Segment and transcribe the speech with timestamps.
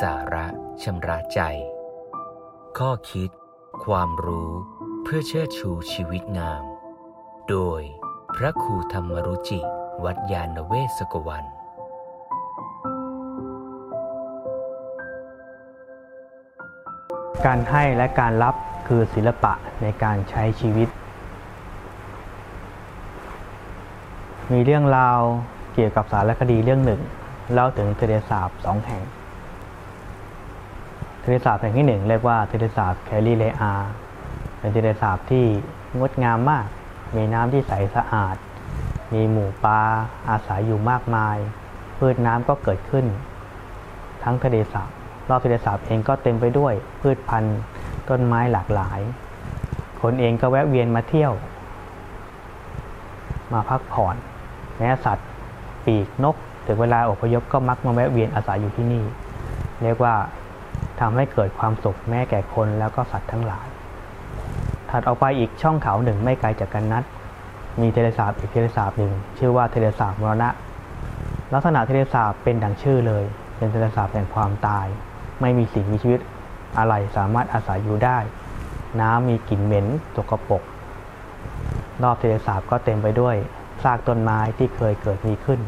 [0.00, 0.46] สาระ
[0.82, 1.40] ชำระใจ
[2.78, 3.30] ข้อคิด
[3.84, 4.50] ความรู้
[5.02, 6.62] เพื่อเชิดชูชีวิตงาม
[7.48, 7.80] โดย
[8.36, 9.60] พระครูธรรมรุจิ
[10.04, 11.44] วัดยาณเวศกวัน
[17.44, 18.54] การให้และการรับ
[18.86, 19.52] คือศิลปะ
[19.82, 20.88] ในการใช้ชีวิต
[24.52, 25.20] มีเรื่องราว
[25.74, 27.00] เกี่ยวกับสารคดีเรื่องหนึ่ง
[27.52, 29.04] เล่าถึงทะเลสาบสองแห่ง
[31.22, 33.74] ทะเลสาบแห่งที่หนึ่งเรียกว่าทะเลสาบแคลิเลอา
[34.58, 35.44] เป็นทะเลสาบที่
[35.98, 36.66] งดงามมาก
[37.16, 38.36] มีน้ำที่ใสสะอาด
[39.14, 39.80] มีหมู่ปลา
[40.28, 41.36] อาศัยอยู่มากมาย
[41.98, 43.06] พืชน้ำก็เกิดขึ้น
[44.22, 44.90] ทั้งทะเลสาบ
[45.28, 47.58] รอบทะเลสาบเองก็เต็มไปด้วยพืชพันธุ์
[48.08, 49.00] ต้นไม้หลากหลาย
[50.02, 51.32] คนเองก็แวะเวียนมาเที่ยว
[53.52, 54.16] มาพักผ่อน
[54.78, 55.28] แม้สัตว์
[55.84, 59.04] ปีกนก ถึงเวลาอพยพก็มักมาแวะเวียนอาศัยอยู่ที่นี่
[59.82, 60.14] เรียกว่า
[61.02, 63.66] ทำให้เกิดความสุขแม้แก่คนแล้วก็สัตว์ทั้งหลาย
[64.90, 67.04] ถัดออกไปอีกช่องเขาหนึ่งไม่ไกลจากกันนัด
[67.80, 70.50] มีเทเลสาบอีกเทเลสาบหนึ่งชื่อว่าเทเลสาบมรณะ
[71.52, 73.24] ลักษณะเทเลสาบเป็นดังชื่อเลย
[73.56, 74.86] เป็นเทเลสาบแห่งความตาย
[75.40, 76.20] ไม่มีสิ่งมีชีวิต
[76.78, 78.18] อะไรสามารถอาศัยอยู่ได้
[79.00, 79.86] น้ำมีกลิ่นเหม็น
[80.16, 80.62] สกปรก
[82.02, 83.36] รอบเทเลสาบก็เต็มไปด้วย
[83.82, 85.60] ซากต้นไม้ที่เคยเกิดมีขึ้น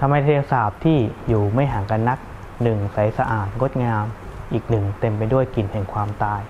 [0.00, 2.20] ทำไมเทเลสาบที่อยู่ไม่ห่างกันนัก
[2.62, 4.04] หนึ่งใสสะอาดงดงาม
[4.52, 6.42] อีกหนึ่งเต็มไปด้วยกลิ่นแห่งความตาย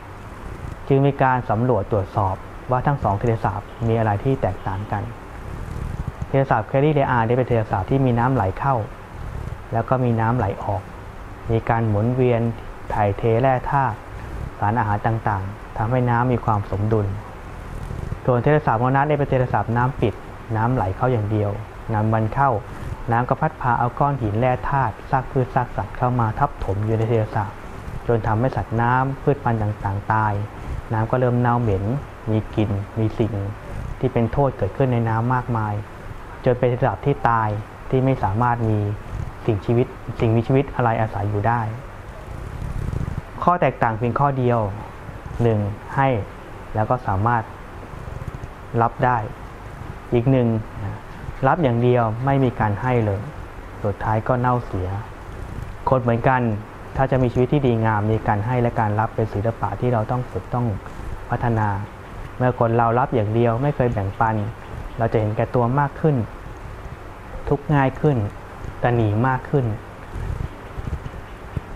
[0.89, 2.37] จึงมีการสำรวจตรวจสอบ
[2.71, 5.03] ว่าทั้งสองเทเลสาบมีอะไรที่แตกต่างกัน
[6.27, 8.77] เทเลสาบแคริเลอาได้เป็นเทเลสาบที่มีน้ำไหลเข้า
[9.73, 10.83] แล้วก็มีน้ำไหลออก
[11.51, 12.41] มีการหมุนเวียน
[12.93, 13.97] ถ่ายเทแร่ธาตุ
[14.59, 17.07] สารอาหารต่างๆทำให้น้ำมีความสมดุล
[18.25, 20.15] ส่วนเทเลสาบโมนัสได้เป็นเทเลสาบน้ำปิด
[20.57, 21.51] น้ำไหลเข้าอย่างเดียว
[21.95, 22.51] น้ำมันเข้า
[23.13, 27.53] น้ำก็พัดพาเอาก้อนหินแร่ธาตุซากพืชซากสัตว์เข้ามาทับถมอยู่ในเทเลสาบ
[28.07, 30.33] จนทำให้สัตว์น้ำพืชพันธุ์ต่างๆ ตาย
[30.93, 31.85] น้ำก็เริ่มเน่าเหม็น
[32.31, 32.71] มีกลิ่น
[33.01, 33.33] มีสิ่ง
[33.99, 35.75] ที่เป็นโทษเกิดขึ้นในน้ำมากมาย
[36.45, 37.49] จนเป็นระดับที่ตาย
[37.91, 38.79] ที่ไม่สามารถมี
[39.47, 39.87] สิ่งชีวิต
[40.21, 41.61] สิ่งมีชีวิตอะไรอาศัยอยู่ได้
[43.43, 44.61] ข้อแตกต่างเพียงข้อเดียว
[45.29, 45.95] 1.
[45.97, 46.09] ให้
[46.75, 47.43] แล้วก็สามารถ
[48.83, 49.19] รับได้
[50.13, 50.49] อีกหนึ่ง
[51.47, 53.21] รับอย่างเดียวไม่มีการให้เลย
[53.85, 54.89] สุดท้ายก็เน่าเสีย
[55.91, 56.41] คนเหมือนกัน
[56.97, 60.67] ถ้าจะมีชีวิตที่ดีงาม มีการให้และการรับเป็นศิลปะที่เราต้องฝึกต้อง
[61.31, 61.69] พัฒนา
[62.37, 64.35] เมื่อคนเรารับอย่างเดียวไม่เคยแบ่งปัน
[64.99, 66.17] เราจะเห็นแก่ตัวมากขึ้น
[67.49, 68.17] ทุกง่ายขึ้น
[68.83, 69.67] ตหนีมากขึ้น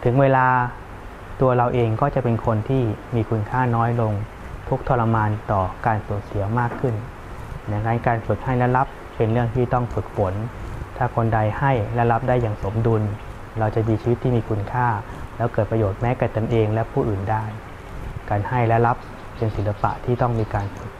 [0.04, 0.46] ถึงเวลา
[1.40, 2.82] ตัวเราเองก็จะเป็นคนที่
[3.14, 4.12] มีคุณค่าน้อยลง
[4.68, 6.94] ทุกทรมานต่อการสูญเสียมากขึ้น
[7.70, 8.86] ดังนั้นการฝึกให้และรับ
[9.20, 10.34] เป็นเรื่องที่ต้องฝึกฝน
[10.96, 13.02] ถ้าคนใดให้และรับได้อย่างสมดุล
[13.58, 14.88] เราจะมีชีวิตที่มีคุณค่า
[15.36, 17.44] แล้วเกิดประโยชน์แม้แก่ตนเองและผู้อื่นได้
[18.30, 18.96] การให้และรับ
[19.36, 20.92] เป็นศิลปะที่ต้องมีการฝึก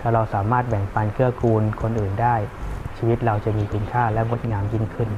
[0.00, 2.36] ถ้าเราสามารถแบ่งปันเกื้อกูลคนอื่นได้
[2.96, 5.10] ชีวิตเราจะมีคุณค่าและงดงามยิ่งขึ้น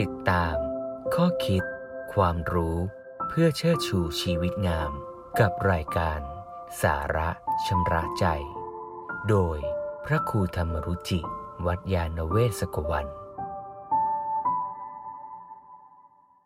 [0.00, 0.54] ติดตาม
[1.14, 1.62] ข้อคิด
[2.12, 2.78] ความรู้
[3.28, 4.92] เพื่อเชิดชูชีวิตงาม
[5.40, 6.20] กับรายการ
[6.82, 7.28] สาระ
[7.66, 8.26] ชำระใจ
[9.28, 9.58] โดย
[10.06, 11.20] พระครูธรรมรุจิ
[11.66, 13.06] วัดยาณเวศกวัน